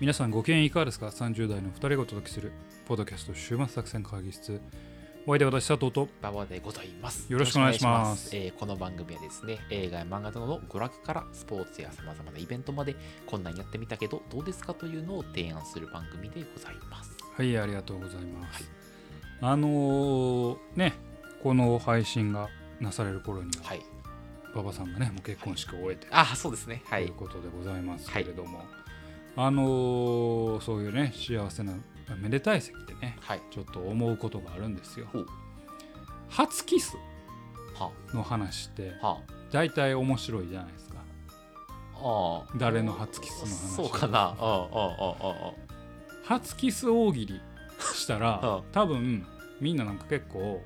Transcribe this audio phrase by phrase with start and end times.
[0.00, 2.52] 皆さんご機嫌いかがですか ?30 代の2人がお届けする
[2.86, 4.60] ポッドキャスト週末作戦会議室
[5.26, 7.30] お相手は私佐藤と馬場でございます。
[7.30, 12.94] よろしくお願いしますよろしくお願いしえーこの番組はですね、映画や漫画などの娯楽からスポーツやさまざまなイベントまで、
[13.26, 17.10] こんなんやってみたけど、どうですかというのを提案する番組でございます。
[17.36, 18.72] はいありがとうございます、はい
[19.40, 20.94] あのーね
[21.42, 22.48] この配信が
[22.80, 23.82] なされる頃にははい。
[24.54, 26.82] 馬場さんがねもう結婚式を終えてあ、そうですね。
[26.86, 27.14] はいという。
[27.16, 28.64] ことでございますけれども、
[29.40, 31.72] あのーそういうね幸せな
[32.20, 33.40] めでたい席でねはい。
[33.52, 35.06] ちょっと思うことがあるんですよ
[36.28, 36.96] 初キス
[37.78, 39.20] はの話っては
[39.52, 40.96] 大体面白いじゃないですか
[41.94, 41.98] あ。
[42.00, 42.52] ああ。
[42.56, 43.76] 誰の初キスの話？
[43.76, 44.36] そうかな。
[44.40, 44.64] うんうんうんう
[45.52, 45.68] ん
[46.24, 47.40] 初キス大喜利
[47.94, 49.24] したらうん 多分
[49.60, 50.60] みんななんか結構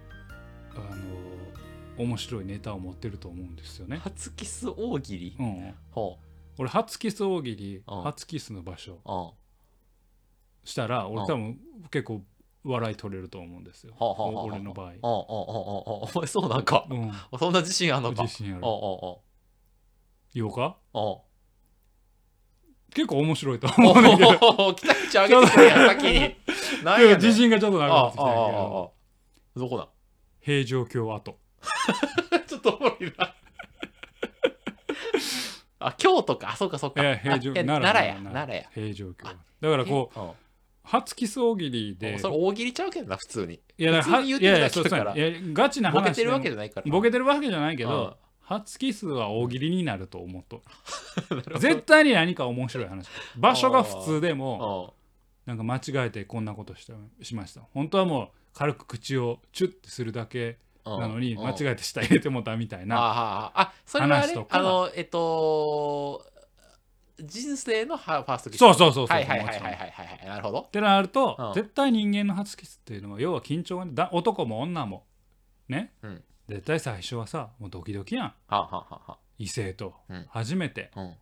[0.75, 3.92] あの面白いネタを持ってると思うんですようん。
[3.92, 3.98] ね。
[3.98, 5.36] 初キス大喜利？
[5.39, 6.19] うん、ほ
[6.58, 8.97] 俺初キス大喜利うん初キスの場所う。
[9.05, 9.17] うん。
[9.27, 9.33] は
[10.64, 12.22] したら俺うん多分結構
[12.64, 13.95] 笑い取れると思うんですよ。
[13.98, 14.92] あはあはあお俺の場合。
[15.03, 16.86] お前そうなんか。
[16.89, 18.23] うん、そんな自信あんのか。
[18.23, 18.70] 自信あるああ。
[18.70, 19.17] あ
[20.34, 20.77] 言おうか？
[20.92, 20.98] あ。
[20.98, 21.17] ああ。
[22.95, 24.30] 結構面白いとお思うねんけど。
[24.69, 26.36] お期待値上げてくれや先に。
[26.84, 28.92] 何やねん自信がちょっとなくなああってきたけあああど
[29.56, 29.89] あどこだ？
[30.41, 31.39] 平城京跡。
[32.47, 33.34] ちょっとおもろいな。
[35.86, 36.50] あ、京都か。
[36.50, 37.02] あ、そうか、そうか。
[37.02, 37.92] いや平城奈良や。
[38.14, 38.64] 奈奈良や。
[38.75, 39.25] 平城京。
[39.25, 40.22] だからこうう。
[40.84, 42.19] 初キス大喜利うんで。
[42.19, 43.61] それ大喜利ちゃうけどな、普通に。
[43.78, 45.14] いやだから普通に言ってるだけだから
[45.52, 46.86] ガチな話ボケてるわけでじゃないから。
[46.86, 50.62] もボケてるわけじゃないけうんど、初キスは大喜利になると思うと
[51.58, 54.94] 絶対に何か面白い話場所が普通でも
[55.46, 61.46] うんなんか間違えてこんなことしたしました本当はもう軽く口をチュッてするだけうんなのにうん。
[61.46, 64.58] 間違えて舌入れてもうたみたいあなああ、それはあれ話とか。
[64.58, 66.24] あの、えっと、
[67.20, 68.58] 人生のハファーストキス。
[68.58, 69.73] そうそうそうそうはいはいはいはいはい。
[69.77, 70.27] はい。
[70.27, 70.61] なるほど。
[70.61, 70.70] っ。
[70.70, 71.52] てなると、うん。
[71.55, 75.05] 絶対人間の初キスっていうのは要は緊張が男も女も
[75.68, 76.24] ね、うん。
[76.48, 78.27] 絶対最初はさもうドキドキやん。
[78.27, 79.95] はあ、はあは異性と。
[80.08, 80.27] うん。
[80.30, 81.14] 初めて、あ、うん。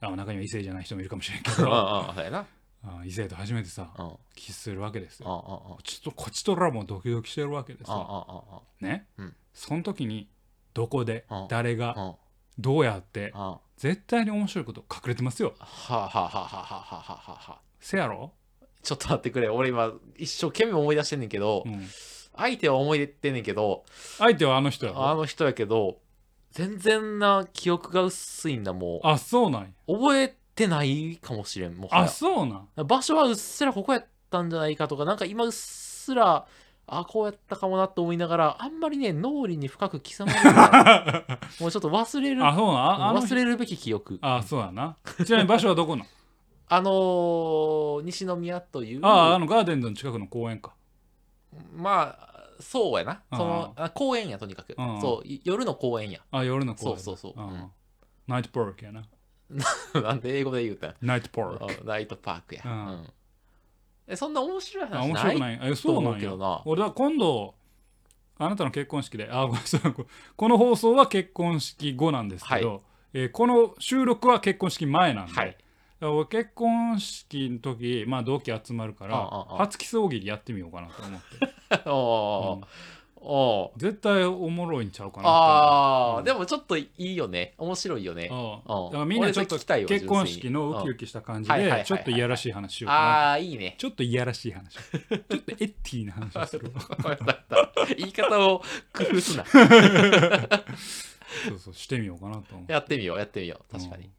[0.00, 2.46] あ中には異性じゃない人もいるかもしれんけ うんうんどそうやな。
[2.82, 9.34] あ異性と初めてさうんうんキスするわけですうんようんちょっとこっちとらもドキドキしてるわけですうんうんよね、うん。
[9.52, 10.28] その時に
[10.72, 12.16] どこでうん誰が
[12.58, 15.54] どうやってうん絶対に面白いこと隠れてますよ。
[15.58, 18.34] はあ、はあはあはあはあはあはせやろ、
[18.82, 19.48] ちょっと待ってくれ。
[19.48, 21.88] 俺今一生懸命思い出してんねんけど、うん、
[22.36, 23.84] 相手は思い出てんねんけど
[24.18, 25.08] 相手はあの人やろ？
[25.08, 25.98] あの人やけど
[26.50, 29.68] 全然な記憶が薄いんだもあそうなんや。
[29.88, 32.86] う覚えてないかもしれんもはあやそうなん？
[32.86, 36.46] 場所はうっすらここやったんじゃないかとかなんか今うっすら
[36.92, 41.24] あこうやったかもなと思いながらあんまりね脳裏に深く刻まれな
[41.58, 42.76] い もうちょっと忘れるあそうなん？
[42.76, 44.18] ああの忘れるべき記憶。
[44.22, 44.96] あそうやな。
[45.24, 46.06] ちなみに場所はどこなん？
[46.72, 50.72] あのー西宮というああのガーデンズの近くの公園か。
[51.74, 53.22] まあそうやな。
[53.32, 54.74] そのあ公園やとにかく。
[54.76, 56.20] うんそうい夜の公園や。
[56.30, 57.42] あ夜の公園そうそうそう。
[57.42, 57.70] うんうん。
[58.26, 59.02] ナイトパークやな
[60.02, 60.94] なんで英語で言うたん？
[61.02, 62.72] ナイトパークあナイトパークや、うん。
[62.72, 63.06] うん。
[64.06, 65.60] えそんな面白いあ話ない面白くない？
[65.62, 66.36] えそうとなんや。
[66.36, 67.54] な俺は今度
[68.38, 69.80] あなたの結婚式であごめんなさい。
[70.36, 75.56] この放送は結婚式後なんですけど、えーこの収録は結婚式前なんで、はい。
[76.02, 81.82] 俺結婚式の時、まあ、同期集まるからあああ初キス大喜利やってみようかなと思って
[83.22, 86.24] おー絶対おもろいんちゃうかなああ、うん。
[86.24, 87.54] でもちょっといいよね。
[87.58, 88.28] 面白いよね。
[88.28, 93.00] だからみんなちょっと結婚式のウキウキした感じでちょっといやらしい話しようかな。
[93.00, 93.74] ああいいね。
[93.78, 94.74] ちょっといやらしい話。
[94.78, 96.72] ちょっとエッティな話をする
[97.96, 99.44] 言い方を工夫すな。
[101.48, 103.72] そうそうしてみようかなと思うやってみようやってみよう。
[103.72, 104.10] 確かに、うん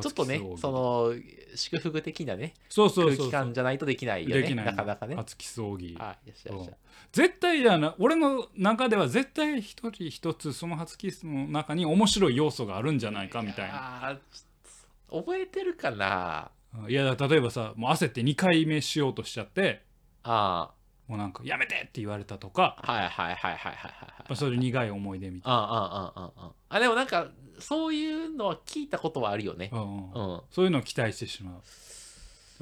[0.00, 1.14] ちょっとねその
[1.54, 3.30] 祝福的なねそうそうそうそう。
[3.30, 4.42] 空気感じゃないとできないよね。
[4.42, 4.66] できない。
[4.66, 5.16] なかなかね。
[5.16, 6.70] 初キス大喜利あよしよしよし
[7.12, 14.08] 絶対やな俺の中では絶対一人一つその初キスの中に面白い要素があるんじゃないかみたいな。
[14.08, 16.50] あーちょっと覚えてるかな。
[16.88, 19.82] いや例えばさもう焦って2回目しようとしちゃって。
[20.22, 20.70] あ
[21.10, 23.72] もうなんかやめてって言われたとかあはいはいはいはいはいはい。
[24.20, 27.26] まあそういう苦い思い出みたいあああああああでもなんか
[27.58, 29.70] そういうのは聞いたことはあるよね。
[29.72, 30.34] な、うんうん。
[30.34, 30.40] うん。
[30.52, 31.62] そういうのを期待してしまう。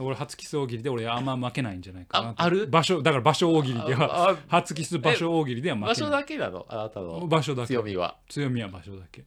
[0.03, 2.33] 俺初キス大喜利で俺あんま負けないんじゃないかな。
[2.33, 2.67] とあある？
[2.69, 5.95] 場所だから場所大喜利ではああ初キス場所大喜利では負けない。
[5.95, 6.67] 場所だけなの？
[6.71, 7.27] あなたの。
[7.27, 7.69] 場所だけ。
[7.75, 8.17] 強みは。
[8.31, 9.25] 強みは場所だけ。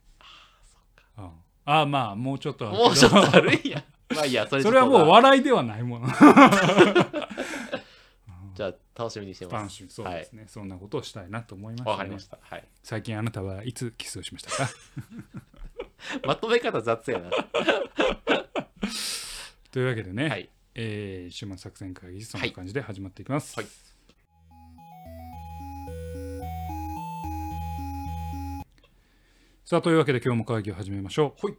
[1.19, 1.29] うん。
[1.65, 2.87] ああまあもうちょっとあるけど。
[2.87, 3.83] もうちょっとあるんや。
[4.15, 6.07] まあいいやそれちょ それはっとなもう笑いではないもの
[8.95, 9.87] 楽しみにしてます。
[9.89, 12.37] そうですね、そんなことをしたいなと思いました、ね、わかりました。
[12.41, 12.67] はい。
[12.83, 14.69] 最近あなたはいつキスをしましたか？
[16.27, 17.29] まとめ方雑やな。
[19.71, 20.49] というわけでね、はい。
[20.75, 23.67] えー週末作戦会議そんな感じで始まっていきます、はい。
[29.65, 31.45] さあというわけで今日も会議を始めましょう。
[31.47, 31.57] はい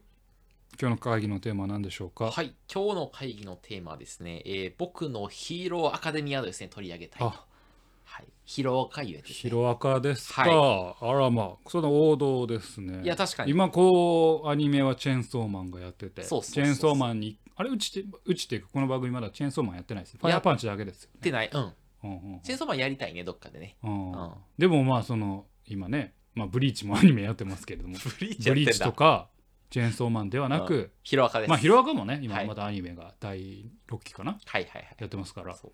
[0.80, 9.34] 今日の会議のテーマは何でしょうか、はい、今日の会議のテーマはですね、えー僕のヒーローアカデミアをですね、取り上げたいはい、ヒーロー会議ですね。
[9.34, 13.02] ヒロアカですか、はあらまあその王道ですね。
[13.02, 13.50] いや、確かに。
[13.52, 20.16] 今こうアニメはチェーンソーマンがやっててチェーンソーマンにあれうちてうちっていうかこの番組まだチェーンソーマンやってないです。
[20.18, 21.50] ファイヤーパンチだけですよ、やってない。
[21.52, 21.60] うん。
[21.60, 23.76] うんうんチェーンソーマンやりたいね、どっかでね。
[23.82, 24.12] うん。
[24.12, 24.32] うん。
[24.58, 27.96] でもまあその今ね、まあ、ブリーチもアニメやってますけれども。
[28.18, 28.80] ブリーチ。
[28.80, 29.28] とか
[29.72, 31.48] チェーンソーマンではなく、ヒロアカです。
[31.48, 32.46] まあヒロアカもね今はい。
[32.46, 34.96] またアニメが第6期かな、はいはいはい。
[34.98, 35.54] やってますから。
[35.54, 35.72] そう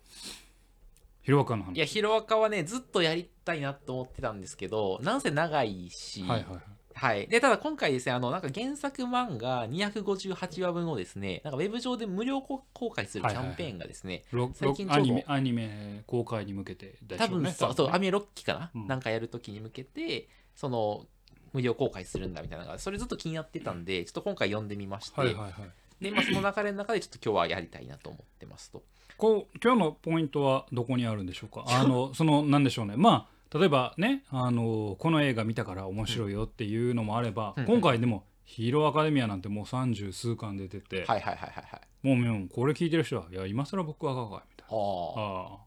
[1.21, 1.75] ヒロアカの話。
[1.75, 6.61] いや、ヒロアカはね、ずっとやりたいなと思ってたんですけど、なんせ長いし、はいはいはい。
[6.93, 7.27] はい。
[7.27, 18.87] で、ただ今回ですね、あの、なんか原作漫画258話分をですね、なんかウェブ上で無料公開するキャンペーンがですね、ろ最近アニメアニメ公開に向けてでしょ多分ねそう、そう、ねアニメ6期かな、うん。
[18.87, 21.05] なんかやるときに向けて、その、
[21.53, 25.53] 無料公開するんだみたいなのが、それずっと気になってたんで、ちょっと今回読んでみまして、はいはいはい
[26.01, 28.83] で、まあ、その流れの中でちょっと今日はやりたいなと思ってますと。
[29.17, 31.65] こう今日のポイントはどこにあるんでしょうか？
[31.67, 42.07] あのそのなんでしょうねまあ例えばねあのこの映画見たから面白いよっていうのもあれば、うん今回でも「ヒーローアカデミア」なんてもう三十数巻出てて、はいはいはいはいはい。
[42.07, 44.77] もうもうこれ聞いてる人は「いや今更僕はかかい」みたいな。
[44.77, 45.59] あああっ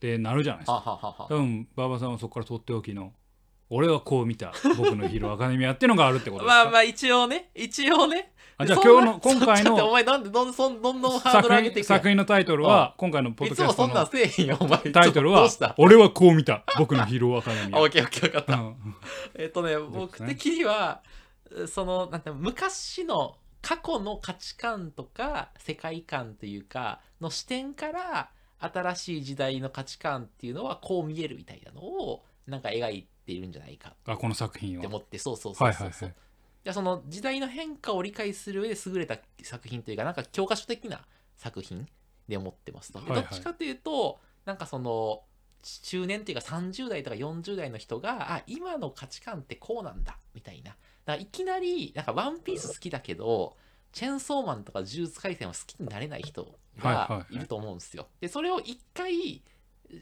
[0.00, 0.72] てなるじゃないですか。
[0.72, 3.12] ははは多分馬場さんはそこからとっておきの
[3.70, 4.52] 「俺はこう見た。
[4.76, 8.32] 僕のヒーローアカデミア」っていうのがあるってことですか、まあまあ一応ね、一応ね。
[8.56, 14.92] あじゃあ今日の今回ちょっとおの前なんでどんどんどんどんハード作ル上げて作品のタイトルは今回のポッドキャストの。
[14.92, 16.62] タイトルはどうした「俺はこう見た。
[16.78, 18.54] 僕のヒーローアカデミあ、ア オッケーオッケー、分かっ」た。
[18.54, 18.76] うん。
[19.34, 21.02] えっとね、僕的には、
[21.66, 28.30] その、なんて昔の過去の価値観とか世界観というか、の視点から、
[28.60, 36.14] 新しい時代の価値観っていうのはこう見えるみたいなのを、なんか描いているんじゃないかあこの作品はって思って、そうそうそうそうそう。
[36.72, 41.02] その時代の変化を理解する上で優れた作品というか、なんか教科書的な
[41.36, 41.86] 作品
[42.28, 43.00] で思ってますと。
[43.00, 45.22] ではいはいどっちかというと、なんかその、
[45.82, 50.70] 中年っていうか30代とか40代の人が、あ、今の価値観ってこうなんだ、みたいな。
[50.70, 53.56] だからいきなり、なんかワンピース好きだけど、
[53.92, 56.48] チェーンソーマンとか呪術廻戦は好きになれない人は
[56.82, 58.08] いはいはいがいると思うんですよ。
[58.20, 59.42] で、それを一回、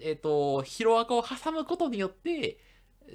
[0.01, 2.59] えっ、と、ヒロアカを挟むことによって、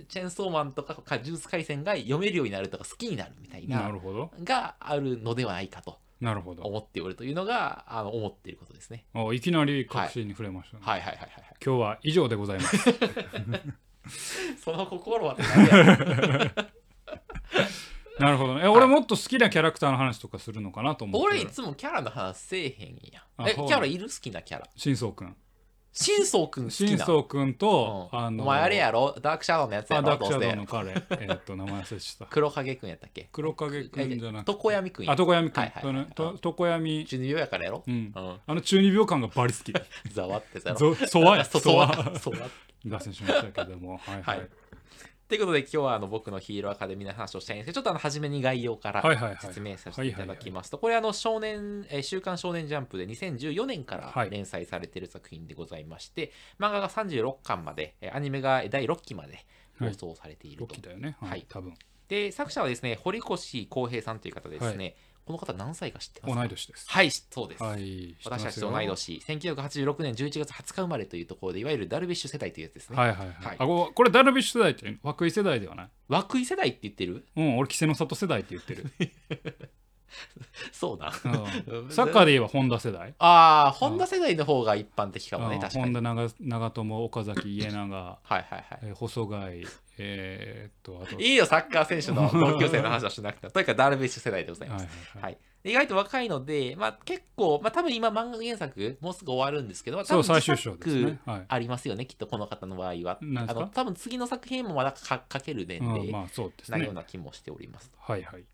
[0.08, 4.32] チェーンソーマンとかか呪術廻戦が読めるようになるとか好きになるみたいななるほど。
[4.44, 6.64] があるのではないかとなるほど。
[6.64, 9.06] 思っておるというのがあの思っていることですね。
[9.14, 11.02] あいきなり確信に触れましたね、はい。
[11.02, 11.56] はいはいはいはい。
[11.64, 12.78] 今日は以上でございます。
[14.64, 15.38] その心は。
[18.20, 18.56] なるほど。
[18.56, 21.28] ねえ俺もっと好きなキャラクターの話とかするのかなと思って。
[21.28, 23.22] 俺いつもキャラの話せえへんや。
[23.46, 23.50] ん。
[23.50, 24.08] え、キャラいる？
[24.08, 24.68] 好きなキャラ。
[24.76, 25.36] 新宗くん
[26.00, 26.88] 新宗くん好きな。
[26.90, 28.20] 新宗くんと、うん。
[28.20, 29.16] あのお前あれやろ？
[29.22, 30.92] ダークシャドウのやつやあろダークシャドウの彼。
[30.92, 32.26] えーっと名前忘れした。
[32.32, 33.30] 黒影くんやったっけ？
[33.32, 34.52] 黒影くんじゃなくて。
[34.52, 36.08] 床闇くんやあ床闇くん、はいはいはい。
[36.72, 37.06] 闇。
[37.06, 37.84] 中二病やからやろ？
[37.88, 37.94] うん。
[38.16, 38.40] うん。
[38.46, 39.74] あの中二病感がバリ好き。
[40.14, 40.70] ざわってさ。
[40.70, 40.94] やろ。
[40.94, 42.20] ぞそわやそそわわ。
[42.20, 42.38] そわ。
[42.86, 43.98] 脱線しましたけども。
[43.98, 44.50] はいはい、はい
[45.28, 59.46] ということで今日はあの僕のヒーローアカデミーの話をしたいんですけどちょっとあの初めに概要から説明させていただきますとこれあの少年、えー週刊少年ジャンプで2014年かはいら連載されている作品でございまして、漫画が36巻までえーアニメが第6期まで
[59.80, 61.46] 放送されているロと、はい、はい。
[61.50, 61.74] 多分。
[62.08, 64.96] で作者はですね堀越康平さんという方ですね、
[65.28, 66.40] この方何歳か知ってますか？
[66.40, 66.86] 同い年です。
[66.90, 69.22] はいそうです、はい私たちと同い年。
[69.28, 73.56] 1986年11月20日生まれというところでいわゆるダルビッシュ世代というやつですね、はいはいはい、はい。
[73.60, 75.90] あここれダルビッシュ世代って涌井世代ではない？
[76.10, 77.26] 涌井世代って言ってる？
[77.36, 78.86] うん俺稀勢の里世代って言ってる、
[80.72, 81.12] そうだ。
[81.26, 81.90] うん。
[81.92, 83.14] サッカーで言えば本田世代？
[83.20, 85.62] ああ、ホンダ世代の方が一般的かもね、うん。
[85.62, 85.86] 確かに。
[85.86, 88.80] 本田長長友岡崎家長、 はいはいはい。
[88.84, 89.66] えー細貝
[90.00, 91.20] えーっとあと。
[91.20, 93.52] いいよ、サッカー選手の 同級生の話はしなくても。
[93.52, 94.86] とにかくダルビッシュ世代でございます。
[94.86, 95.32] はいはいはい。
[95.34, 101.20] はい、意外と若いので、まあ、結構、まあ、多分今漫画原作もうすぐ終わるんですけど、多分最終章ですね。
[101.26, 101.46] はい。
[101.48, 103.20] ありますよね、きっとこの方の場合は。
[103.22, 106.78] あの多分次の作品もまだか書ける年齢うんまあそうですね。
[106.78, 107.92] なような気もしております。
[107.98, 108.46] はいはい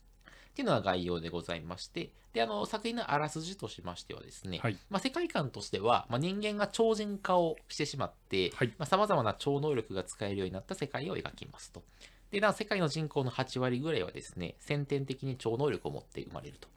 [0.54, 11.82] っていうのが概要でございまして、であの作品のあらすじとしましてはですね、はいまあ、世界観としては、まあ、人間が超人化をしてしまってはいさまざ、まな超能力が使えるようになった世界を描きますと。
[12.30, 16.68] で、な世界の人口の8割ぐらいはですね、先天的に超能力を持って生まれると。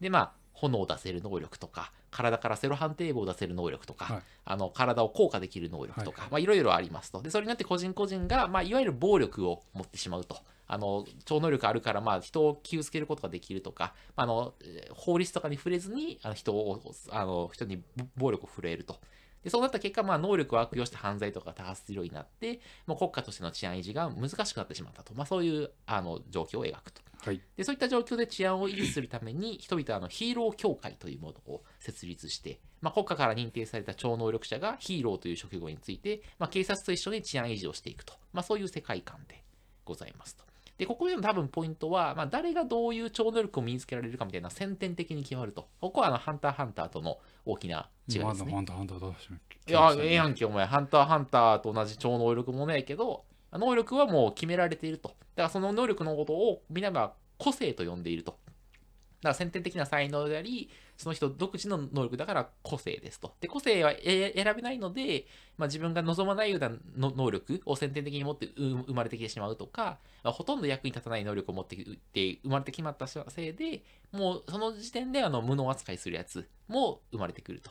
[0.00, 4.22] で、まあ、炎を出せる能力とか、体からセロハンテープを出せる能力とか、はい。
[4.44, 7.22] あの体を硬化できる能力とか、はいろいろありますと。
[7.22, 10.36] でそれによって個人個人が、まあ、いわゆる暴力を持ってしまうと。
[10.68, 17.82] あの超能力あるから、まあ、人を傷つけることができるとか、まあ、あのえー法律とかに触れずにあの人をあの人に
[18.16, 18.98] 暴力を振るえると。
[19.42, 27.02] でそうなった結果、まあ、能力を悪用して犯罪とか多発するようになって、もう国家としての治安維持が難しくなってしまったと、まあ、そういうあの状況を描くと。
[27.24, 39.44] はいでそういった状況で治安を維持するために 人々はあのヒーロー協会というものを設立して、まあ、国家から認定された超能力者がヒーローという職業について、まあ、警察と一緒に治安維持をしていくと、まあ、そういう世界観で
[39.84, 40.44] ございますと。
[40.82, 45.68] でここでの多分ポイントは、まあ、誰がどういう超能力を身につけられるかみたいな先天的に決まると。
[45.80, 48.52] ここはあのハンターハンターとの大きな違いでますだね。
[48.52, 50.66] ハンターハンターどうしよういや、ええやんけ、お前。
[50.66, 55.10] ハンターハンターと同じ超能力もねえけど、能力はもう決められていると。
[55.10, 58.32] だからその能力のことを皆は個性と呼んでいると。
[58.32, 63.34] だから先天的な才能であり、その人独自の能力だから個性ですと。
[63.40, 73.82] で、個性は選べないので、まあ、自分が望まないような能力を先天的に持って生まれてきてしまうとか、まあほとんど役に立たない能力を持ってきて生まれてきまったせいで、
[74.12, 77.70] もうその時点であの無能扱いするやつも生まれてくると。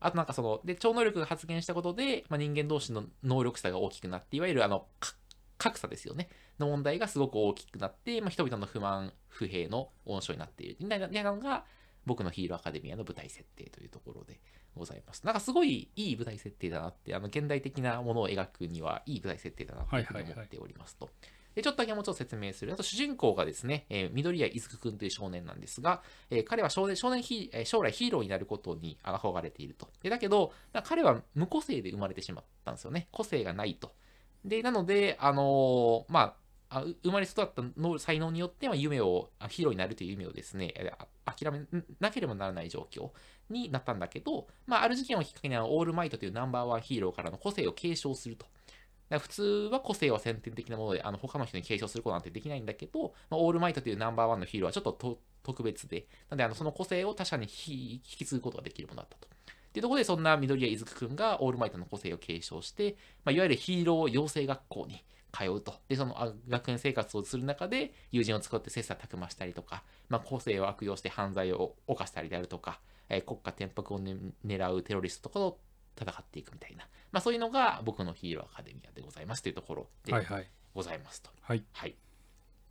[0.00, 4.86] あとなんかその、で、超能力が発現したことで、まあ、人間同士の能力差が大きくなって、いわゆるあの、
[5.58, 6.28] 格差ですよね。
[6.58, 10.76] の問題がすごく大きくなって、まあ、人々の不満、不平の温床になっている。
[10.80, 11.64] みたいなのが、
[12.08, 14.40] 僕のヒーローアカデミアの舞台設定というところで
[14.74, 15.24] ございます。
[15.24, 21.08] なんかすごいいい舞台設定だなって、あの、現代的なものを描くにはいい舞台設定だなというふうに思っておりますと。
[21.54, 22.72] でちょっとだけもうちょっと説明する。
[22.72, 27.20] あと主人公がですね、えー緑谷伊豆くんという少年なんですが、えー彼は少年少年
[27.52, 29.88] えー将来ヒーローになることに憧れていると。
[30.00, 30.52] でだけど、
[30.84, 33.08] 彼は無個性で生まれてしまったんですよね。
[33.10, 33.92] 個性がないと。
[34.44, 36.34] で、なので、あのーまあ、
[36.70, 40.74] あ生まれ育ったの才能によって、まあ、夢を、あヒーローになるという夢をですね、
[41.24, 41.64] 諦め
[42.00, 43.10] なければならない状況
[43.48, 48.46] になったんだけど、まあ、ある事件をきっかけにあのオールマイトというナンバーワンヒーローからの個性を継承すると。
[49.10, 59.26] 普通は個性は先天的なもので、あの他の人に継承することなんてできないんだけど、まあ、オールマイトというナンバーワンのヒーローはちょっと特別で、なのであのその個性を他者に引き継ぐことができるものだったと。
[59.26, 65.74] っていうところで、そんな緑谷伊豆くんがオールマイトの個性を継承して、まあ、いわゆるヒーロー養成学校に通うと。
[65.88, 75.58] で、そのあ学園生活をする中で、友人を作って切磋琢磨したりとか、まあ、個性を悪用して犯罪を犯したりであるとか、えー国家転覆を、ね、狙うテロリストとかと
[76.10, 81.30] 戦っていくみたいな、まあ、そういうのが僕のヒーローアカデミアでございますというところではいはいございますと。
[81.40, 81.96] はいはい。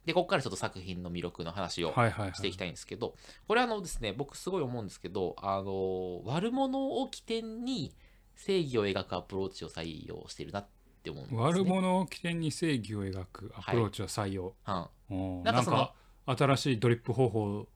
[0.06, 3.16] で、ここからちょっと作品の魅力の話をはいはいはいしていきたいんですけど、
[3.48, 7.94] これあのですね、僕すごい思うんですけど、あの、悪者を起点に
[8.36, 10.68] 正義を描くアプローチを採用しているなっ
[11.08, 11.42] て思うんですね。
[11.42, 14.86] 悪者を起点に正義を描くアプローチを採用、うん。
[15.10, 15.92] おーなんかその
[16.26, 17.68] 新しいドリップ方法を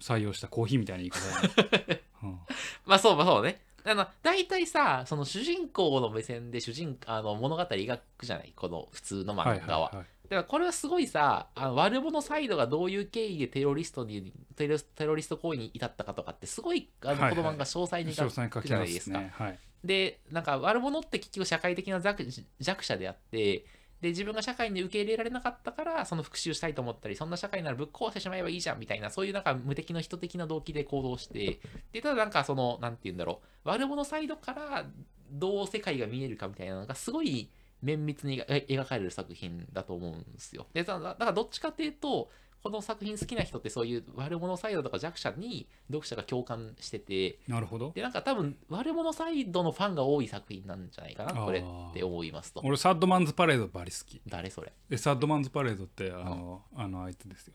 [0.00, 2.38] 採用したコーヒーみたいな言い方だね、 うん
[2.86, 3.60] まあそう、まあそうね。
[3.86, 8.52] あの、大体さ、その主人公の目線で主人、あの、物語描くじゃない？
[8.56, 9.84] この普通の漫画は。
[9.86, 17.36] はいはいだからこれはすごいさ、あの悪者サイドがどういう経緯でテロリストにテロ、テロリスト行為に至ったかとかって、すごい、あの、はいはい。
[17.36, 19.18] この漫画詳細に書描くじゃないですすか。
[19.18, 19.30] ね。
[19.34, 19.58] はい。
[19.84, 22.24] で、なんか悪者って結局社会的な弱
[22.58, 23.66] 弱者であって、
[24.00, 31.60] で、自分が社会に受け入れられなかったから、その復讐したいと思ったり、そんな社会ならぶっ壊してしまえばいいじゃんみたいな、そういうなんか無敵の人的な動機で行動して、
[31.92, 34.86] で、ただなんかその、なんて言うんだろう、悪者サイドから
[35.30, 37.50] どう世界が見えるかみたいなのがすごい
[37.82, 40.66] 綿密に描かれる作品だと思うんですよ。
[40.72, 42.30] で、だからどっちかっていうと、
[42.64, 47.92] この作品好きな人ってそういう悪者サイドとか弱者に読者が共感してて、なるほど。
[47.94, 52.62] で、なんか多分、悪者サイドのファンが多い作品なんじゃないかな、これって思いますと。
[52.64, 54.18] 俺サッドマンズパレードバリ好き。
[54.26, 54.72] 誰それ？
[54.88, 57.54] でサッドマンズパレードってあのあのあいつですよ。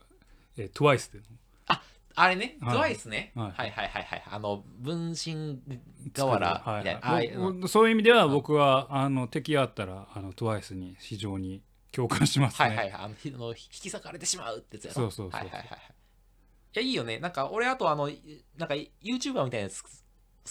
[0.56, 1.24] えー、トゥワイスでの？
[2.16, 2.74] あれね、はい。
[2.74, 3.32] トワイスね？
[3.34, 4.22] ははいいはいはいはい。
[4.30, 5.58] あの、分身
[6.14, 7.00] 河原みたいな。
[7.02, 7.32] ああはい
[7.66, 11.62] そういう意味では僕はあの敵あったらあのトゥワイスに非常に
[11.92, 12.68] 共感しますね。
[12.68, 13.02] はいはいはい。
[13.02, 14.94] あの、ひあの引き裂かれてしまうってやつやろ。
[14.94, 15.78] そうそうそうはいはいはいはい。
[15.78, 17.18] いや、いいよね。
[17.18, 18.08] なんか、俺、あと、あの、
[18.56, 19.88] なんか、YouTuber みたいなやつ好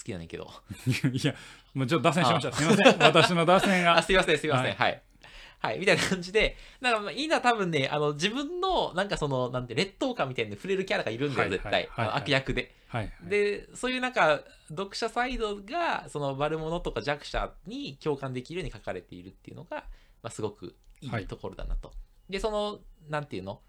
[0.03, 0.51] きだねんけど。
[1.11, 1.33] いや
[1.73, 2.51] もうちょっと脱線しました。
[2.51, 2.99] すみません。
[2.99, 4.03] 私の脱線あ、が。
[4.03, 4.73] すいません、すいません。
[4.73, 5.09] ははいい。
[5.59, 11.73] はい、みたいな感じで、なんかまあいいな、多分ね、あの、自分の、なんかその、なんて、劣等感みたいに触れるキャラがいるんだよ、はい絶対。
[11.73, 12.75] はいはいあの悪役で。
[12.87, 13.29] はいはい。
[13.29, 19.83] で、そういうなんか、読者サイドが、その悪者とか弱者に共感できるように書かれているっていうのが、
[20.21, 21.23] まあ、すごくいはい。
[21.23, 21.91] いところだなと。
[22.29, 22.79] で、その、
[23.09, 23.61] なんていうの？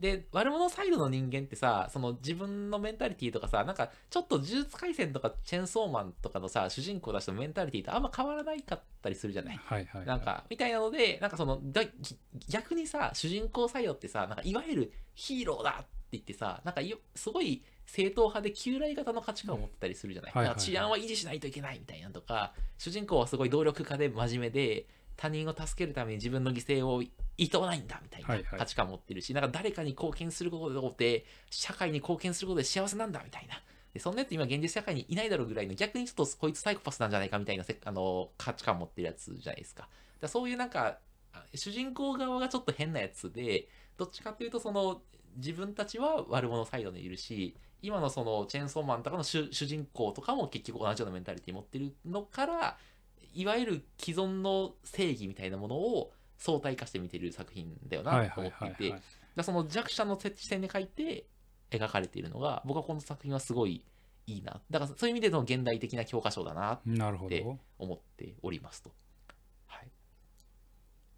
[0.00, 9.56] で悪者サイドの人間ってさその自分のメンタリティとかさなんかちょっと呪術廻戦とかチェンソーマンとかのさ主人公たちのメンタリティとあんま変わらないかったりするじゃない？
[9.64, 10.06] はいはいはい。
[10.06, 11.60] なんかみたいなのでなんかその
[12.48, 20.60] 逆にさ主人公サイドってさなんかいわゆるヒーローだって言ってさなんかよすごい正統派で旧来型の価値観を持ってたりするじゃない,、はいはいはい。
[20.60, 27.02] 治安は維持しないといけないみたいなのとか主人公はすごい努力家で真面目で他人を助けるために自分の犠牲を
[27.36, 28.58] いとわないんだみたいはいはない。
[28.60, 33.62] 価値観を持ってるし、なんか誰かに貢献することで社会に貢献することで幸せなんだみたいな。
[33.94, 39.88] でそんなやつ今現実社会にいないだろうぐらいの逆にちょっとこいつサイコパスなんじゃないかみたいなせ あの価値観を持ってるやつじゃないですか。
[40.20, 40.98] だそういうなんか
[41.32, 45.02] あ主人公側がちょっと変なやつでどっちかというとその
[45.36, 52.78] 自分たちは悪者サイドにいるし今のそのチェーンソーマンとかの主主人公とかも結局同じようなメンタリティ持ってるのから
[53.34, 61.26] いわゆる既存の正義みたいなものを相対化して見てる作品だよはないとはいはいはい思っていてその弱者の視点で書いて
[61.70, 63.84] 描かれているのが僕はこの作品はすごい
[64.26, 64.60] いいな。
[64.70, 67.58] だからそういう意味での現代的な教科書だななるほでど。
[67.78, 68.90] 思っておりますと。
[69.66, 69.88] はい、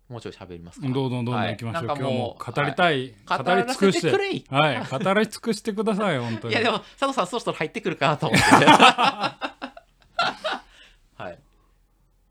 [0.08, 0.88] もうちょい喋りますか。
[0.88, 3.44] どうぞどんどんはい行きましょう、なんか今日も語りたい、はい。
[3.44, 4.10] 語り尽くして。
[4.54, 5.04] はい。
[5.04, 6.54] 語り尽くしてください本当に。
[6.54, 8.44] いやでも佐藤さんそろそろ入ってくるかなと思って。
[8.46, 9.55] は い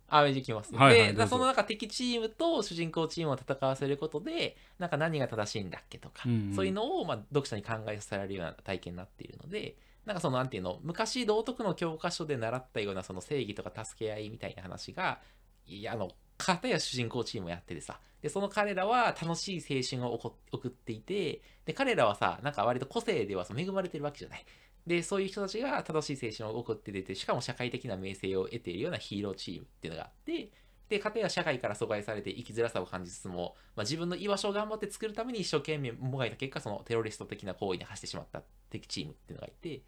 [0.07, 6.55] あじゃあいきます、はいはいでだそのなんか敵チームと主人公チームを戦わせることでなんか何が正しいんだっけとか、うんうん。
[6.55, 15.19] そういうのを、まあ、読者に考えさせられるような体験になっているのでなんかそのなんていうの昔道徳の教科書で習ったようなその正義とか助け合いみたいな話が
[15.67, 24.45] いやあの片や主人公チームをやっててさでその彼らは楽しい青春を送送っていてで彼らはさなんか割と個性ではさ恵まれてるわけじゃない
[24.85, 30.51] でそういう人たちが正しい青春を送って出てしかも社会的な名声を得ているようなヒーローチームっていうのがあって
[30.89, 39.81] で片や社会から阻害されて生きづらさを感じつつも、まあ、自分の居場所を頑張って作るために一生懸命もがいた結果そのテロリスト的な行為に走ってしまった敵チームっていうのがいて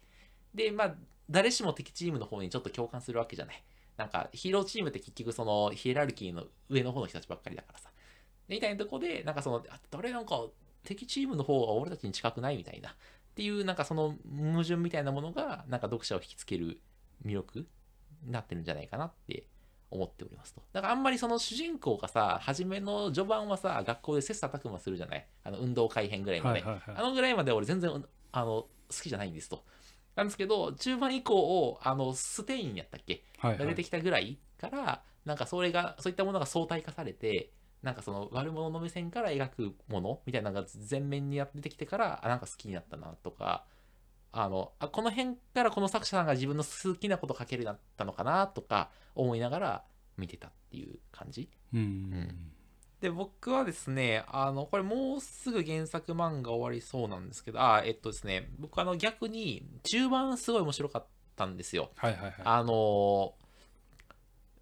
[0.54, 0.94] でまあ
[1.30, 3.62] 誰しも敵チームの方にちょっと共感するわけじゃない。
[3.96, 7.90] なんかヒーローチームって結局そのヒエラルキーの上の方の人たちばっかりだからさ。
[8.48, 10.46] みたいなとこでなんかそのあ誰なんか
[10.84, 12.94] 敵チームの方が俺たちに近くないみたいな。
[13.38, 16.80] っていうなんかその矛盾みたいなものがなんか読者を引きつける
[17.24, 17.66] 魅力
[18.24, 19.46] になってるんじゃないかなって
[19.92, 20.62] 思っておりますと。
[20.72, 25.24] だからあんまりその主人公がさ、初めの序盤はさ、学校で切磋琢磨するじゃない？
[25.44, 26.62] あの運動会編ぐらいまで。
[26.62, 28.68] はいはいはいあのぐらいまで俺全然あの好
[29.00, 29.64] きじゃないんですと。
[30.16, 33.22] なんですけど、中盤以降、あのステインやったっけ？
[33.38, 43.64] はいはいが出てきたぐらいから、なんかそれが、そういったものが相対化されて、なんかその悪者の目線から描くものみたいなのが前面に出てきてから、あ、なんか好きになったなとか、
[44.32, 49.84] あの、あ、この辺からこの作者さんが自分の好きなこと書けるようになったのかなとか思いながら
[50.16, 51.48] 見てたっていう感じ。
[51.72, 52.52] うんん
[53.00, 61.92] で、僕はですね、あの、これもうすぐ原作漫画終わりそうなんですけど、あ、えっとですね、僕あの逆に中盤すごい面白かったんですよ。
[61.94, 63.34] はいはいはいあの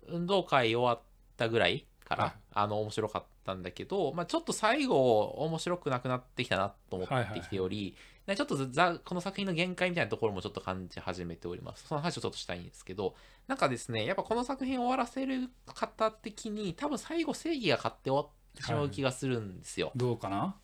[0.08, 1.02] 運動会終わっ
[1.36, 7.94] たぐらいから、はいあの面白かったんだけど、まあ、ちょっと最後面白くなくなってきたなと思ってきており、
[8.26, 11.86] ねちょっとざこの作品の限界みたいなところもちょっと感じ始めております。
[11.86, 13.14] その話をちょっとしたいんですけど、
[13.46, 19.92] なんかですね、やっぱこの作品を終わらせる方的に、多分最後正義が勝って終わってしまう気がするんですよ。
[19.94, 20.56] どうかな？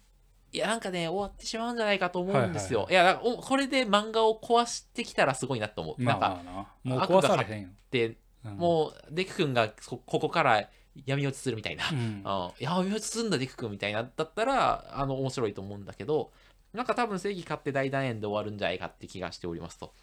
[0.51, 2.85] いや、なんかね、終わってしまうんじゃないかと思うんですよ。
[2.85, 6.03] はいいや、だからおこれで漫画を壊してきたらすごいなと思う。
[6.03, 10.69] まあなんか、もう壊されへんよ、で、うんもう、デク君がこここから
[11.07, 11.89] 闇落ちするみたいな。
[11.91, 16.33] うん うん、闇落ちすんだ、デク君みたいな、だったら、あの、面白いと思うんだけど、
[16.73, 19.95] なんか多分正義勝って大団円で終わるんじゃないかって気がしておりますと。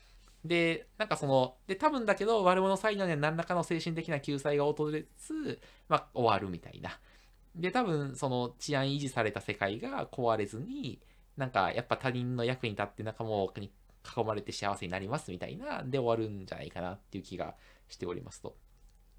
[0.46, 7.00] で、なんかその、で、多分だけど、悪者サイドには何らかの精神的な救済が訪れつつ、まあ、終わるみたいな。
[7.56, 11.02] で、多分、その治安維持された世界が壊れずに、
[11.36, 13.72] なんか、やっぱ他人の役に立って仲間に
[14.18, 17.56] 囲まれて幸せになりますみたいな、で終わるんじゃないかなっていう気が
[17.90, 18.56] しておりますと。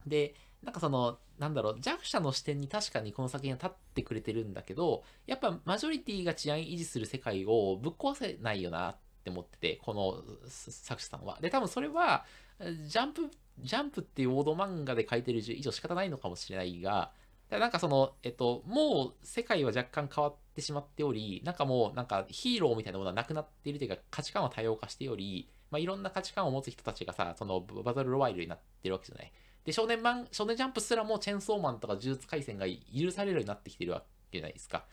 [0.07, 11.39] で、なんかその、なんだろう、弱者の視点に確かにこの作品は立ってくれてるんだけど、やっぱマジョリティが治安維持する世界をぶっ壊せないよなって思ってて、この作者さんは。
[11.41, 12.25] で、多分それは、
[12.61, 17.13] ジャンプ、ジャンプっていう王道漫画で書いてる以上仕方ないのかもしれないが、
[17.51, 29.33] なんかその、えっと、もう世界は若干変わってしまっており、なんかもう、なんかヒーローみたいなものはなくなっているというか、価値観は多様化しており、まあ、いろんな価値観を持つ人たちがさ、そのバトルロワイルになってるわけじゃない。
[29.65, 34.85] で、少年マン、少年ジャンプすらもチェンソーマンとか呪術廻戦が許されるようになってきてるわけじゃないですか。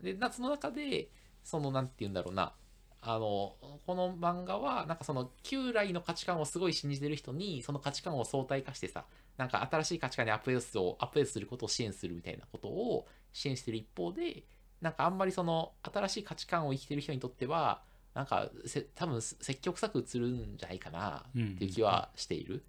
[0.00, 1.10] で、なその中で、
[1.42, 2.54] その、なんて言うんだろうな、
[3.00, 3.56] あの、
[3.86, 9.04] この漫画は、なんかその、旧来の価値観をすごい信じてる人に、その価値観を相対化してさ、
[9.36, 14.44] なんか新しい価値観にアップデートを、アップデートすることを支援するみたいなことを支援してる一方で、
[14.82, 17.82] なんかあんまりその新しい価値観を生きてる人にとっては
[18.14, 22.64] なんかせ多分積極臭く映るんじゃないかなっていう気はしている、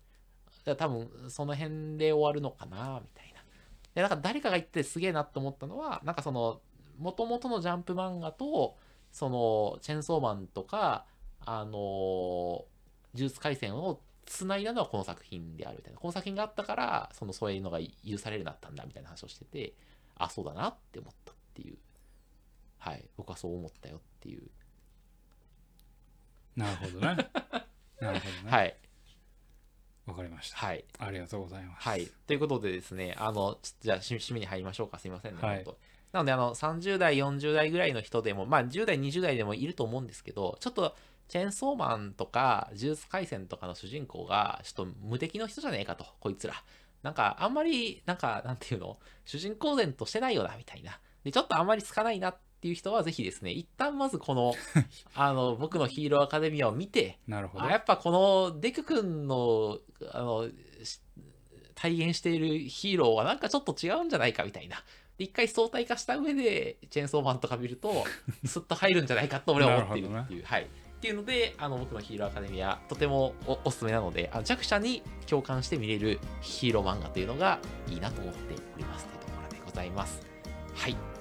[0.66, 3.42] だから多分その辺で終わるのかなみたいな。
[3.94, 6.62] でなんか誰かが言ってすげえなと思ったのはなんかその
[6.98, 8.78] 元々のジャンプ漫画と
[9.12, 11.06] そのチェンソーマンとか
[11.46, 12.66] あの呪
[13.14, 16.00] 術廻戦をつないだのはこの作品であるみたいな。
[16.00, 19.74] この作品があったからそのそういうのが許されるようになったんだみたいな話をしてて
[20.16, 21.78] あそうだなって思ったっていう。
[22.80, 23.06] はい。
[23.18, 24.50] 僕はそう思ったよっていう。
[26.56, 27.00] なるほどね。
[27.02, 27.22] なるほ
[28.02, 28.20] どね。
[28.50, 28.76] はい
[30.06, 30.58] わかりました。
[30.58, 30.84] はい。
[31.00, 31.88] ありがとうございます。
[31.88, 32.08] はい。
[32.28, 35.00] ということでですねあのちょっとじゃあし締めに入りましょうか。
[35.00, 35.66] すいませんね、はい。
[36.12, 40.96] なのであの30代40代ぐらいの人でもまあ10代20代でもいると思うんですけどちょっと
[41.30, 46.54] チェーンソーマンとか呪術廻戦とかの主人公がちょっと無敵の人じゃねえかとこいつら。
[47.02, 48.98] なんかあんまりなんかなんていうの？
[49.26, 51.00] 主人公然としてないよなみたいな。
[51.24, 54.54] でちょっとあんまりつかないなっていう人はぜひですね一旦まずこの
[55.16, 57.66] あの僕のヒーローアカデミアを見てなるほど。
[57.66, 59.80] あやっぱこのデク君の
[60.14, 60.48] あの
[60.82, 61.02] し
[61.76, 64.82] 体現しているヒーローはなんかちょっと違うんじゃないかみたいな。
[65.18, 68.06] で一回相対化した上でチェーンソーマンとか見ると
[68.46, 70.64] スッと入るんじゃないかと俺は思っているっていう、はい。
[70.64, 70.68] っ
[71.02, 80.26] ていうのであの僕のヒーローアカデミアとてもおおすすめなのであの弱者に共感して見れるヒーロー漫画というのがいいなと思っておりますというところでございます。
[80.74, 81.13] はい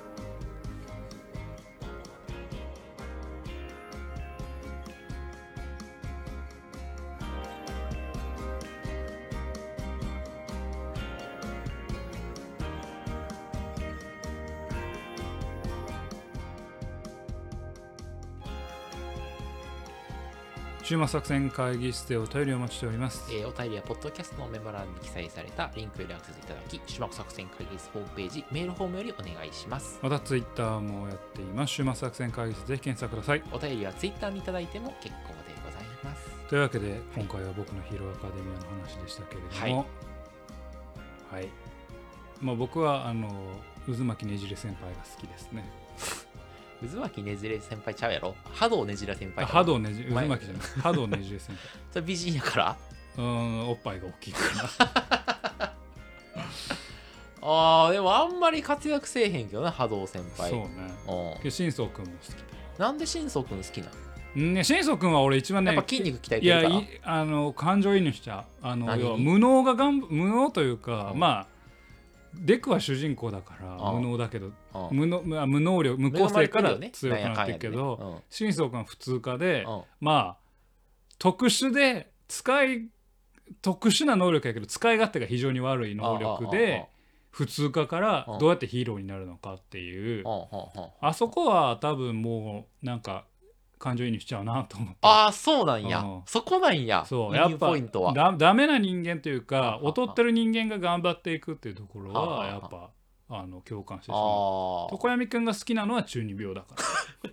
[20.92, 23.24] 週末作戦会議室でお便りをお待ちしております。
[23.30, 29.98] えーお便りはポッドキャストのメモ欄に記載されたリンクよりアクセスいただき、島子作戦会議室ホームページ、メールフォームよりお願いします。
[30.02, 31.72] またツイッターもやっています。
[31.72, 33.42] 週末作戦会議室ぜひ検索ください。
[33.52, 36.30] お便りはツイッターにいただいても結構でございます。
[36.50, 39.86] というわけで今回は僕のヒーローアカデミアの話でしたけれども。
[41.30, 41.48] はい、
[42.42, 43.30] まあ、僕はあの
[43.86, 45.64] 渦巻きねじれ先輩が好きですね
[46.88, 48.34] 渦巻きねじれ先輩ちゃうやろ？
[48.52, 50.62] 波動ねじれ先輩あ波動ねじ渦前巻きじゃない。
[50.82, 51.56] 波動ねじれ先
[51.92, 52.76] それ美人やから？
[53.16, 54.40] 輩うんおっぱいが大きいか
[57.44, 60.50] あーでもあんまり活躍せえへんけどな波動先輩。
[60.52, 60.68] らそうね。
[61.34, 61.42] うん。
[61.42, 63.92] けど新宗君も好きなんで新宗君好きなの
[64.36, 66.80] うんね新宗君は俺一番ねやっぱ筋肉鍛えていやるから。
[66.80, 68.66] いあの感情移入しちゃう。
[68.66, 71.18] あの無能ががん無能というか、うん。
[71.18, 71.46] まあ
[72.34, 78.24] デクは主人公だからうん無能だけどうん無の無無能力無個性から強くなってるけどかんやでね。
[78.30, 79.66] 新宗君は普通科で
[80.00, 80.42] まあ
[81.18, 82.88] 特殊で使い
[83.60, 86.88] 特殊な能力やけど使い勝手が非常に悪い能力で
[87.30, 90.24] 普通科からどうやってヒーローになるのかっていう。
[91.00, 93.24] あそこは多分もうなんか
[93.82, 94.96] 感情移入しちゃうなと思って。
[95.02, 95.98] ああそうなんや。
[95.98, 96.22] うん。
[96.24, 97.34] そこなんやそう。
[97.34, 98.12] やっぱポイントは。
[98.12, 102.90] だダメな人間というか劣ってる人間が頑張っていくっていうところあはあやっぱ
[103.28, 104.20] あの共感してしまう。
[104.20, 107.30] あ床闇くんが好きなのは中二病だから。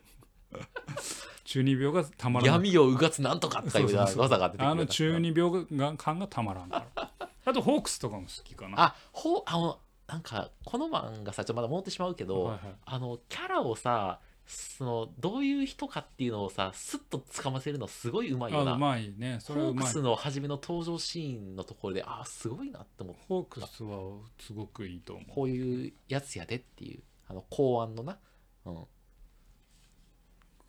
[1.44, 7.12] 中二病がたまあらない闇をうがつなんとかとかいう技が出てくるあの中二病が感がたまらんから。
[7.46, 8.82] あとホークスとかも好きかな。
[8.82, 12.76] あほうあのなんかこの漫画さちょっとまだ戻ってしまうけど、はいはい。
[12.86, 14.20] あのキャラをさ
[14.52, 18.72] そのどういう人かっていうのをさスッとつかませるのすごいうまいよな。
[18.72, 19.38] あうまいね。
[19.42, 23.22] それホークスの初めの登場シーンのところであすごいなって思って。
[23.28, 25.26] ホークスはすごくいいと思う。
[25.30, 28.18] こういうやつやでっていうあの公安のな、
[28.66, 28.76] うん、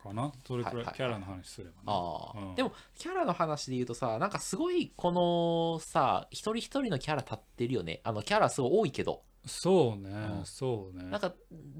[0.03, 0.31] かな？
[0.45, 1.77] それくらいキャラの話すればね。
[1.87, 2.55] ああ、うん。
[2.55, 8.01] でもキャラの話で言うとさなんかすごいこのさ一人一人のキャラ立ってるよね。
[8.03, 10.45] あのキャラすごい多いけどそうねうん。
[10.45, 11.05] そうね。
[11.09, 11.33] なんか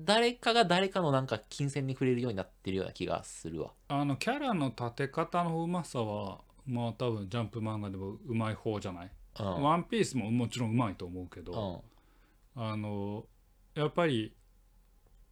[0.04, 3.72] 誰かが誰かのなんか金銭に触れるようになってるような気がするわ。
[3.88, 9.62] あのキャラの立て方のうまさはまあ多分ジャンプ漫画でもうまい方じゃない、うん。
[9.64, 11.84] ワンピースももちろんうまいと思うけど、
[12.56, 12.64] うん。
[12.64, 13.26] あの
[13.76, 14.36] やっぱり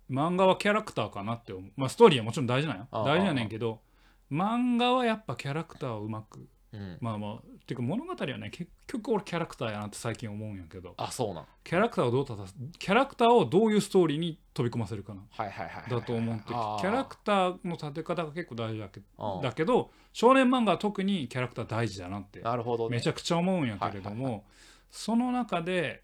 [0.10, 1.72] 漫画はキャラクターかなって思う。
[1.76, 2.88] まあストーリーはもちろん大事なんよ。
[2.92, 3.82] ああ大事やねんけど
[4.32, 6.97] 漫画はやっぱキャラクターをうまくうん。
[7.01, 10.93] まあまあていうか物語はね結局俺キャラクターやなって最近思うんやけど。
[10.97, 11.45] あそうなん。
[11.63, 15.21] キャラクターをどう立たすキャラクターをどういうストーリーに飛び込ませるかな。
[15.29, 22.97] はいはいはいはいだと思ってキャラクターの立て方が結構大事だけうんだけど少年漫画は特にキャラクター大事だなってなるほどね。
[22.97, 24.45] めちゃくちゃ思うんやけれども
[24.89, 26.03] その中で、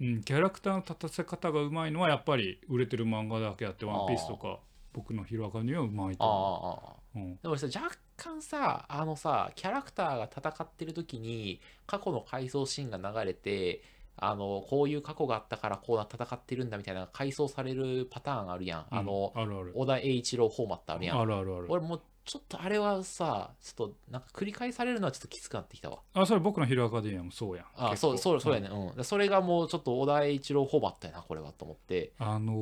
[0.00, 4.58] うん、キャラクターの立たせ方がうまいのはやっぱり売れてる漫画だけあって「ワンピースとか
[4.92, 7.18] 僕のヒロアカにはうまいと思ああう。
[7.18, 7.36] うん。
[7.36, 13.82] でもさ若干さあのさキャラクターが戦ってる時に過去の回想シーンが流れて
[14.16, 19.72] あのこういう過去があったからこうな戦ってるんだみたいな回想されるパターンあるやん、あのあるある。
[19.74, 21.20] 小田栄一郎フォーマットあるやん。
[21.20, 21.66] あるあるある。
[21.68, 26.00] 俺もうちょっとあれはさちょっとなんか繰り返されるのはちょっときつくなってきたわ。
[26.14, 27.66] あそれ僕のヒーローアカデミアもそうやん。
[27.74, 32.12] あそうそうそうやねうん、でそれがもうちょっと小田栄一郎フォーマットやなこれはと思って。
[32.18, 32.52] あの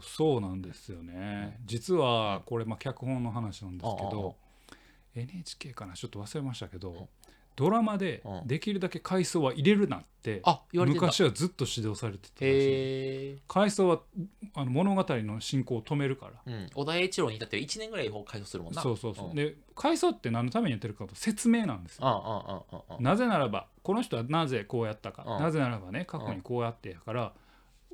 [0.00, 1.60] ーそうなんですよね。
[1.64, 4.36] 実はこれまあ脚本の話なんですけど
[5.14, 6.80] NHK かなちょっと忘れましたけうん。
[6.80, 7.08] ど
[7.54, 8.46] ドラマでうん。
[8.46, 11.04] できるだけ回想は入れるなってあ言われてた。
[11.04, 14.00] 昔はずっと指導されてたらしいへえ回想は
[14.54, 16.52] あの物語の進行を止めるから。
[16.52, 18.80] うん、小田栄一郎に至っては1年ぐらい解説するもんな。
[18.80, 19.34] そうそうそう、ん。
[19.34, 22.06] で回想って何のためにやってるかと説明なんですよ。
[22.06, 25.42] うんうんうんうんうんなぜならばこの人はなぜこうやったか、うん。
[25.42, 27.32] なぜならばね過去にこうやってやから、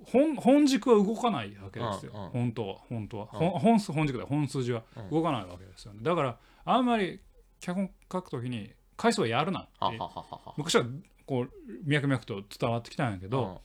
[0.05, 2.25] 本本軸は動かないわけですよ、うん。
[2.25, 2.31] うん。
[2.31, 5.11] 本当は本当は、本数本軸だ本数字はうん。
[5.11, 6.01] 動かないわけですよね。
[6.03, 6.37] だから
[6.71, 7.21] あんまり
[7.61, 9.99] 脚本書くときに回数はやるなって
[10.57, 10.85] 昔は
[11.27, 11.51] こう
[11.85, 13.59] 脈々と伝わってきたんやけど、うん。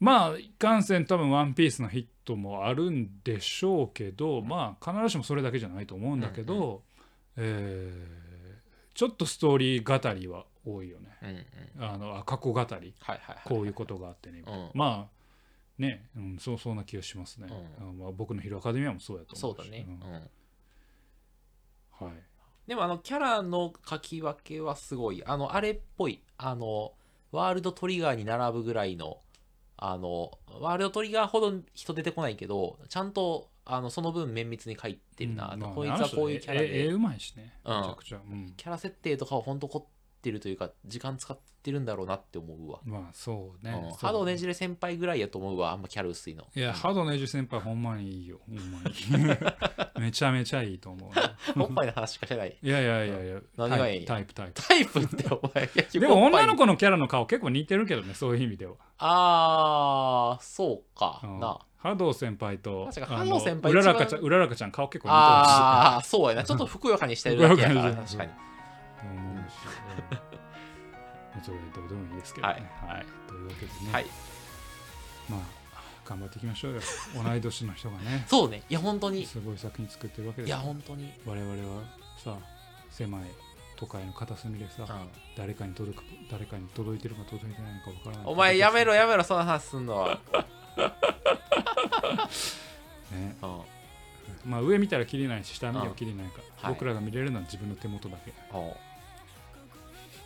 [0.00, 6.82] まあいかんせん多分「ワンピースのヒットもあるんでしょうけど、まあ必ずしもそれだけじゃないと思うんだけど、
[7.36, 8.22] えー
[8.94, 11.16] ちょっとストーリー語りは多いよね。
[11.22, 11.88] うんうん。
[11.88, 12.94] あのあ過去語り。
[13.44, 14.70] こういうことがあってね、うん。
[14.74, 15.22] まあ
[15.78, 17.48] ね、うん、そうそんな気がしますね、
[17.80, 17.88] うん。
[17.88, 19.56] あまあ、僕のヒーローアカデミアもそうやと思うし。
[19.58, 20.14] そうだね、うん。
[20.14, 20.30] うん
[22.04, 22.14] はい、
[22.66, 25.22] でもあのキャラの書き分けはすごい。
[25.24, 26.22] あのあれっぽい。
[26.38, 26.92] あの
[27.30, 29.18] ワールドトリガーに並ぶぐらいの
[29.76, 35.60] あのワールドトリガーほど人出てこないけどちゃんとあのその分綿密に書いてるな、うん。
[35.60, 37.52] まあこいつはこういうキャラで、あの人ね絵絵うまいしね。
[37.64, 37.76] うん。
[37.76, 38.52] めちゃくちゃ、うん。
[38.56, 39.86] キャラ設定とかは本当凝
[40.22, 48.38] ってるというか時間使ってるんだろうなって思うわ、まあそうね、そううんハドねじれ先輩ぐらいやと思うわあんまキャラ薄いのいや、ハドネジ先輩ほんまにいいよ。
[48.46, 48.92] ほんまに。
[50.00, 51.22] めちゃめちゃいいと思うね、
[51.56, 52.56] おっぱいの話しかしてない。
[52.62, 53.40] いやいやいやいや。
[53.56, 54.62] 何がいいタイプタイプ。
[54.62, 61.40] タイプってお前でも女の子のキャラの顔結構似てるけどねそういう意味では、あーそうか、うん。
[61.40, 65.26] なハド先輩と確かあのハド先輩うららかちゃんうららかちゃん顔結構似てるし。
[65.50, 66.44] ああそうやな。
[66.44, 68.30] ちょっとふくよかにしてるだけやから 確かに
[69.42, 69.54] 思うし、
[70.14, 72.70] うんそれどうでもいいですけどね。
[72.86, 73.06] はい。
[73.26, 74.06] というわけでね、はい
[75.30, 75.40] まあ、
[76.04, 76.80] 頑張っていきましょうよ。
[77.24, 80.58] 同い年の人がね、 そうねいや本当にすごい作品作ってるわけでいや。
[80.58, 81.84] 本当に我々は
[82.22, 82.36] さ、
[82.90, 83.22] 狭い
[83.76, 88.26] 都会の片隅でさ、うん誰かに届く、誰かに届いてるか届いてないのかわからない。
[88.26, 90.20] お前やめろやめろその話すんのは、
[93.10, 93.36] ね。
[93.42, 93.60] うん
[94.44, 98.32] まあ、上見たらきりないし、下見たらきりないから、はい僕らが見れるのは自分の手元だけ。
[98.52, 98.72] うん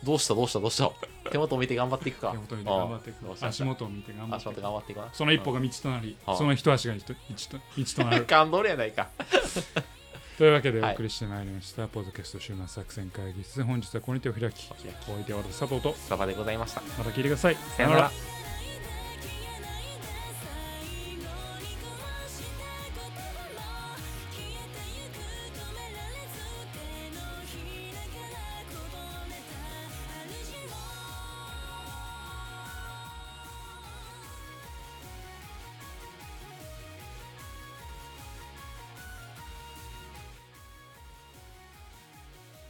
[0.03, 0.91] どうしたどうしたどうした。
[1.31, 2.31] 手元を見て頑張っていくか。
[2.31, 3.45] 手元見て頑張っていく。
[3.45, 4.55] 足元を見て頑張っていく。
[4.55, 4.61] 足元。
[4.61, 4.97] 頑張っていく。
[4.99, 8.25] なその一歩が道となり、うんその一足が道と道となる。
[8.27, 9.09] 感動やないか。
[10.37, 10.93] というわけでおはい。
[10.93, 13.63] 送りしてまいりました、ポッドキャスト週末作戦会議室。
[13.63, 14.69] 本日はこの手を開き。
[14.71, 15.11] お開き。
[15.11, 16.81] お相手は私サポートスタバでございました。
[16.97, 17.55] また聞いてください。
[17.75, 18.11] さよなら